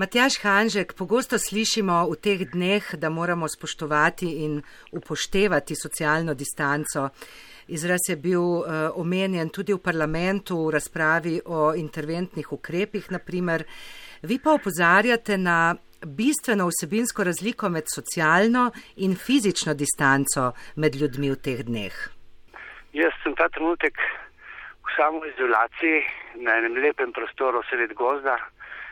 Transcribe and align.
Matjaš 0.00 0.38
Hanžek, 0.40 0.94
pogosto 0.96 1.36
slišimo 1.36 2.08
v 2.08 2.16
teh 2.24 2.40
dneh, 2.48 2.84
da 2.96 3.10
moramo 3.12 3.44
spoštovati 3.44 4.28
in 4.44 4.62
upoštevati 4.96 5.74
socialno 5.76 6.32
distanco. 6.34 7.10
Izraz 7.68 8.08
je 8.08 8.16
bil 8.16 8.40
uh, 8.40 8.64
omenjen 8.96 9.50
tudi 9.52 9.74
v 9.76 9.82
parlamentu 9.84 10.56
v 10.56 10.70
razpravi 10.72 11.34
o 11.44 11.74
interventnih 11.76 12.48
ukrepih, 12.48 13.10
naprimer. 13.12 13.64
Vi 14.22 14.38
pa 14.40 14.54
opozarjate 14.56 15.36
na 15.36 15.76
bistveno 16.00 16.70
vsebinsko 16.70 17.24
razliko 17.28 17.68
med 17.68 17.84
socialno 17.94 18.70
in 19.04 19.12
fizično 19.14 19.74
distanco 19.74 20.54
med 20.76 20.96
ljudmi 20.96 21.28
v 21.34 21.36
teh 21.44 21.60
dneh. 21.68 21.98
Jaz 22.96 23.12
sem 23.20 23.36
ta 23.36 23.50
trenutek 23.52 24.00
v 24.80 24.96
samoizolaciji 24.96 26.00
na 26.40 26.56
enem 26.56 26.80
lepem 26.80 27.12
prostoru 27.12 27.60
sred 27.68 27.92
gozda. 27.92 28.38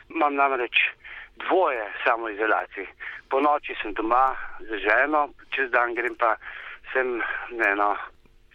Imam 0.09 0.35
namreč 0.35 0.77
dvoje 1.47 1.85
samoizolacij. 2.05 2.87
Po 3.31 3.41
noči 3.41 3.77
sem 3.83 3.95
doma 3.95 4.37
z 4.61 4.79
ženo, 4.83 5.29
čez 5.55 5.71
dan 5.71 5.95
grem 5.95 6.17
pa 6.17 6.37
sem 6.93 7.21
eno, 7.73 7.97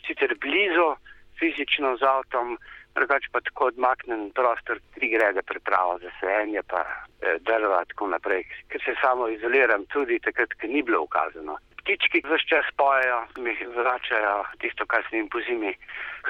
sicer 0.07 0.33
blizu 0.41 0.95
fizično 1.39 1.97
z 1.97 2.03
avtom, 2.03 2.57
drugače 2.95 3.29
pa 3.31 3.41
tako 3.41 3.65
odmaknen 3.71 4.31
prostor, 4.37 4.79
tri 4.95 5.09
grede 5.09 5.41
pripravo 5.41 5.99
za 5.99 6.11
sejenje, 6.19 6.61
pa 6.67 6.81
eh, 6.81 7.37
drva 7.39 7.83
tako 7.85 8.07
naprej, 8.07 8.43
ker 8.69 8.81
se 8.85 8.95
samo 9.01 9.27
izoliram 9.27 9.85
tudi 9.93 10.19
takrat, 10.19 10.53
ker 10.59 10.69
ni 10.69 10.83
bilo 10.83 11.01
ukazano. 11.01 11.57
Ptički 11.83 12.21
vse 12.23 12.45
čas 12.47 12.67
pojejo, 12.77 13.19
mi 13.37 13.53
vračajo 13.75 14.43
tisto, 14.61 14.85
kar 14.85 15.03
sem 15.09 15.19
jim 15.19 15.29
po 15.29 15.41
zimi 15.47 15.73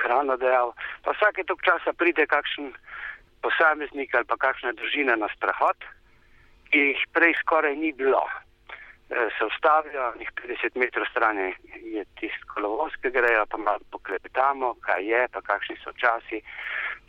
hrano 0.01 0.37
dejal. 0.37 0.73
Pa 1.03 1.13
vsake 1.13 1.43
tok 1.43 1.61
časa 1.61 1.93
pride 1.93 2.25
kakšen 2.25 2.73
posameznik 3.43 4.15
ali 4.15 4.25
pa 4.25 4.37
kakšna 4.39 4.73
družina 4.79 5.15
na 5.19 5.29
strahot, 5.35 5.85
ki 6.71 6.87
jih 6.89 7.03
prej 7.13 7.35
skoraj 7.43 7.75
ni 7.77 7.91
bilo. 7.93 8.23
Eh, 9.13 9.29
se 9.37 9.45
ustavijo, 9.45 10.13
njih 10.19 10.31
50 10.41 10.79
metrov 10.79 11.05
stran 11.11 11.37
je 11.95 12.05
tisto 12.19 12.47
kolovoz, 12.53 12.95
ki 13.01 13.11
grejo, 13.11 13.45
pa 13.45 13.57
malo 13.57 13.83
poklepetamo, 13.91 14.73
kaj 14.81 15.05
je, 15.11 15.27
pa 15.33 15.41
kakšni 15.41 15.75
so 15.83 15.91
časi, 16.01 16.41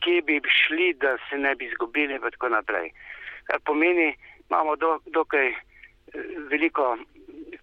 kje 0.02 0.22
bi 0.26 0.40
šli, 0.60 0.92
da 1.00 1.16
se 1.28 1.38
ne 1.38 1.54
bi 1.54 1.64
izgubili 1.70 2.14
in 2.14 2.20
tako 2.20 2.48
naprej. 2.48 2.90
Kar 3.44 3.60
pomeni, 3.64 4.16
imamo 4.50 4.76
do, 4.76 4.98
dokaj 5.06 5.48
eh, 5.48 5.56
veliko 6.50 6.96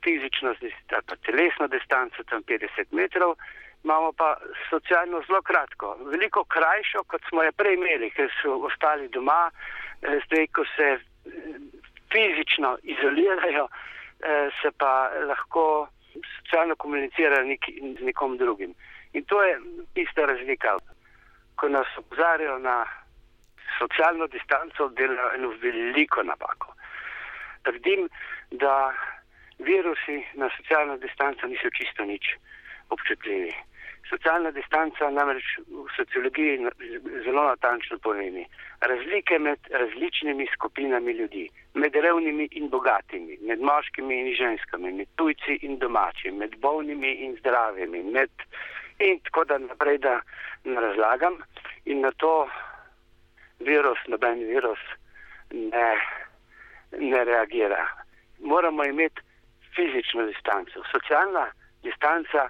fizično, 0.04 0.56
pa 0.90 1.16
telesno 1.28 1.68
distanco, 1.68 2.24
tam 2.24 2.42
50 2.44 2.98
metrov, 2.98 3.36
imamo 3.84 4.12
pa 4.12 4.38
socialno 4.70 5.22
zelo 5.28 5.42
kratko, 5.42 5.96
veliko 6.12 6.44
krajšo, 6.44 7.04
kot 7.08 7.22
smo 7.30 7.44
jo 7.44 7.52
prej 7.52 7.74
imeli, 7.74 8.12
ker 8.12 8.30
so 8.42 8.60
ostali 8.68 9.08
doma, 9.10 9.50
eh, 10.02 10.20
zdaj, 10.26 10.48
ko 10.48 10.66
se 10.76 11.00
fizično 12.12 12.78
izolirajo, 12.84 13.68
Eh, 14.22 14.50
se 14.62 14.70
pa 14.78 15.10
lahko 15.26 15.88
socialno 16.38 16.76
komunicira 16.76 17.36
z 18.00 18.04
nekom 18.06 18.38
drugim. 18.38 18.74
In 19.14 19.26
to 19.26 19.44
je 19.44 19.58
tista 19.94 20.26
razlika. 20.26 20.78
Ko 21.56 21.70
nas 21.70 21.88
opozarjajo 21.98 22.60
na 22.60 22.86
socialno 23.80 24.28
distanco, 24.28 24.90
delajo 24.90 25.34
eno 25.36 25.50
veliko 25.62 26.24
napako. 26.24 26.74
Trdim, 27.64 28.10
da 28.52 28.94
virusi 29.60 30.26
na 30.34 30.50
socialno 30.58 30.98
distanco 30.98 31.48
niso 31.48 31.70
čisto 31.70 32.06
nič 32.06 32.36
občutljivi. 32.90 33.54
Socialna 34.10 34.52
distanca 34.52 35.10
namreč 35.10 35.46
v 35.68 35.86
sociologiji 35.96 36.58
zelo 37.24 37.44
natančno 37.48 37.98
pomeni 38.04 38.46
razlike 38.82 39.40
med 39.40 39.60
različnimi 39.72 40.48
skupinami 40.54 41.12
ljudi, 41.12 41.50
med 41.74 41.96
revnimi 41.96 42.48
in 42.52 42.70
bogatimi, 42.70 43.38
med 43.42 43.62
moškimi 43.62 44.20
in 44.20 44.36
ženskami, 44.36 44.92
med 44.92 45.08
tujci 45.16 45.60
in 45.62 45.78
domačimi, 45.80 46.38
med 46.38 46.58
bolnimi 46.60 47.14
in 47.26 47.38
zdravimi, 47.40 48.04
med 48.04 48.30
in 49.00 49.20
tako 49.20 49.44
da 49.44 49.58
naprej, 49.58 49.98
da 49.98 50.20
ne 50.64 50.82
razlagam 50.82 51.38
in 51.86 52.02
na 52.02 52.12
to 52.12 52.50
virus, 53.60 54.00
noben 54.08 54.40
virus 54.40 54.80
ne, 55.52 55.98
ne 56.98 57.24
reagira. 57.24 57.88
Moramo 58.40 58.84
imeti 58.84 59.22
fizično 59.76 60.26
distanco. 60.26 60.84
Socialna 60.92 61.48
distanca 61.84 62.50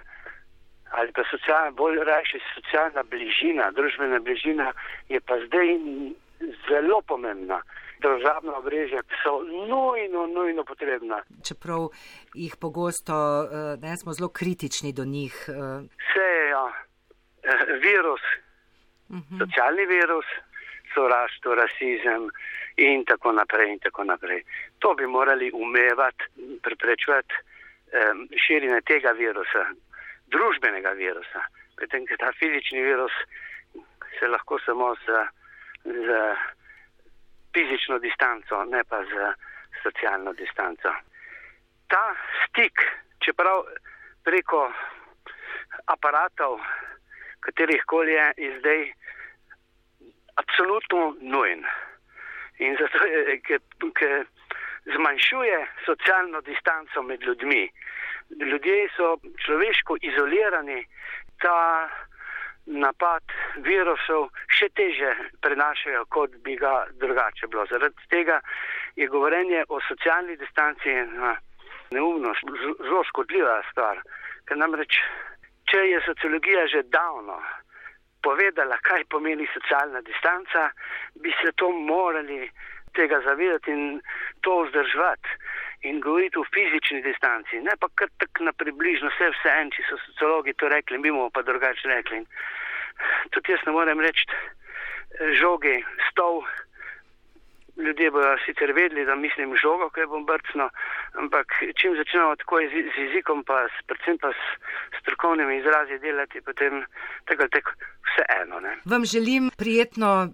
ali 1.01 1.11
pa 1.17 1.23
socialna, 1.31 1.71
bolj 1.71 1.97
rajši 2.05 2.39
socialna 2.55 3.03
bližina, 3.03 3.71
družbena 3.71 4.19
bližina 4.19 4.73
je 5.09 5.19
pa 5.19 5.39
zdaj 5.45 5.67
zelo 6.69 7.01
pomembna. 7.01 7.61
Državna 8.01 8.55
obrežja 8.57 9.01
so 9.23 9.43
nujno, 9.45 10.25
nujno 10.27 10.63
potrebna. 10.65 11.19
Čeprav 11.47 11.89
jih 12.33 12.55
pogosto 12.61 13.13
eh, 13.13 13.77
ne 13.81 13.97
smo 13.97 14.13
zelo 14.13 14.29
kritični 14.29 14.93
do 14.93 15.05
njih. 15.05 15.35
Vse 16.05 16.25
je 16.37 16.47
ja. 16.49 16.65
Eh, 17.43 17.65
virus, 17.81 18.21
uh 19.09 19.15
mhm. 19.15 19.21
-huh. 19.29 19.39
socialni 19.41 19.85
virus, 19.85 20.25
sovraštvo, 20.93 21.55
rasizem 21.55 22.29
in 22.77 23.05
tako 23.05 23.31
naprej 23.31 23.73
in 23.73 23.79
tako 23.79 24.03
naprej. 24.03 24.43
To 24.79 24.93
bi 24.93 25.07
morali 25.07 25.51
umevati, 25.53 26.23
preprečevati 26.63 27.33
um, 27.37 28.27
širjenje 28.45 28.81
tega 28.81 29.11
virusa, 29.11 29.63
družbenega 30.31 30.93
virusa. 30.97 31.43
Medtem, 31.79 32.05
ker 32.07 32.19
ta 32.21 32.31
fizični 32.39 32.81
virus 32.85 33.13
se 34.19 34.27
lahko 34.27 34.59
samo 34.65 34.93
z, 35.05 35.23
z 35.85 36.17
fizično 37.53 37.99
distanco, 37.99 38.63
ne 38.65 38.83
pa 38.83 39.03
z 39.03 39.31
socialno 39.83 40.33
distanco. 40.33 40.93
Ta 41.87 42.03
stik, 42.45 42.85
čeprav 43.19 43.65
preko 44.23 44.71
aparatov, 45.85 46.59
katerih 47.39 47.83
koli 47.85 48.13
je, 48.13 48.27
je 48.37 48.59
zdaj 48.59 48.83
absolutno 50.35 51.15
nujen. 51.21 51.65
In 52.61 52.77
zato 52.79 53.05
je, 53.05 53.39
ker 53.97 54.25
zmanjšuje 54.85 55.57
socialno 55.85 56.41
distanco 56.41 57.03
med 57.03 57.23
ljudmi 57.23 57.71
ljudje 58.39 58.87
so 58.95 59.17
človeško 59.45 59.97
izolirani, 60.01 60.85
ta 61.41 61.89
napad 62.65 63.23
virusov 63.65 64.29
še 64.47 64.69
teže 64.77 65.11
prenašajo, 65.41 66.05
kot 66.13 66.35
bi 66.45 66.55
ga 66.55 66.85
drugače 67.01 67.47
bilo. 67.47 67.65
Zaradi 67.71 68.09
tega 68.09 68.39
je 68.95 69.07
govorenje 69.07 69.63
o 69.69 69.79
socialni 69.87 70.37
distanci 70.37 70.93
neumnost, 71.91 72.45
zelo 72.83 73.03
škodljiva 73.09 73.61
stvar. 73.71 74.01
Ker 74.45 74.57
namreč, 74.57 74.99
če 75.71 75.81
je 75.89 76.03
sociologija 76.05 76.67
že 76.67 76.83
davno 76.93 77.41
povedala, 78.21 78.77
kaj 78.85 79.07
pomeni 79.09 79.47
socialna 79.53 80.01
distanca, 80.05 80.69
bi 81.15 81.33
se 81.41 81.51
to 81.57 81.71
morali 81.71 82.49
tega 82.93 83.21
zavedati 83.25 83.71
in 83.71 84.01
to 84.45 84.61
vzdrževati 84.63 85.29
in 85.81 85.99
govoriti 85.99 86.39
o 86.39 86.45
fizični 86.53 87.01
distanci, 87.01 87.61
ne 87.65 87.73
pa 87.79 87.87
kar 87.95 88.09
tako 88.21 88.43
na 88.47 88.53
približno 88.53 89.09
vse 89.09 89.29
vse 89.33 89.53
en, 89.61 89.71
če 89.73 89.85
so 89.89 89.97
sociologi 90.05 90.53
to 90.53 90.69
rekli, 90.69 90.97
mi 90.97 91.11
bomo 91.11 91.29
pa 91.33 91.41
drugače 91.41 91.87
rekli. 91.89 92.21
In 92.21 92.27
tudi 93.33 93.55
jaz 93.55 93.63
ne 93.65 93.73
morem 93.73 93.99
reči 93.99 94.27
žogi, 95.41 95.83
stol. 96.11 96.43
Ljudje 97.77 98.11
bodo 98.11 98.35
sicer 98.45 98.71
vedeli, 98.75 99.05
da 99.05 99.15
mislim 99.15 99.55
žogo, 99.55 99.89
kaj 99.89 100.05
bom 100.05 100.25
brcno, 100.25 100.69
ampak 101.21 101.47
čim 101.79 101.95
začnemo 101.97 102.35
tako 102.35 102.59
z, 102.71 102.83
z 102.93 102.95
jezikom, 103.05 103.43
pa 103.47 103.63
s, 103.73 103.85
predvsem 103.87 104.17
pa 104.21 104.29
s 104.35 104.41
strokovnimi 105.01 105.57
izrazi 105.57 105.97
delati, 106.03 106.41
potem 106.45 106.83
tega 107.25 107.47
tek 107.47 107.71
vse 108.09 108.23
eno. 108.41 108.59
Ne. 108.59 108.75
Vam 108.85 109.05
želim 109.05 109.49
prijetno, 109.57 110.29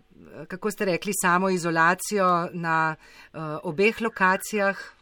kako 0.47 0.71
ste 0.71 0.85
rekli, 0.85 1.13
samo 1.21 1.49
izolacijo 1.49 2.49
na 2.53 2.95
uh, 2.97 3.39
obeh 3.63 4.01
lokacijah. 4.01 4.96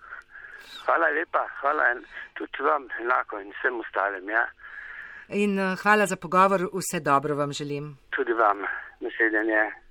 Hvala 0.85 1.07
lepa, 1.09 1.47
hvala 1.61 1.83
tudi 2.33 2.63
vam 2.63 2.87
enako 3.01 3.39
in 3.39 3.51
vsem 3.57 3.79
ostalim. 3.79 4.29
Ja. 4.29 4.45
In 5.29 5.59
uh, 5.59 5.77
hvala 5.81 6.05
za 6.05 6.15
pogovor, 6.15 6.69
vse 6.73 6.99
dobro 6.99 7.35
vam 7.35 7.51
želim. 7.53 7.97
Tudi 8.15 8.33
vam, 8.33 8.57
naslednje. 8.99 9.84